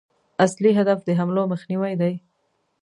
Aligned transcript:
اصلي 0.45 0.69
هدف 0.79 0.99
د 1.05 1.09
حملو 1.19 1.43
مخنیوی 1.53 1.93
دی. 2.01 2.13